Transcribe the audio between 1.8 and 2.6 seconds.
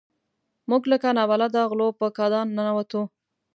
په کادان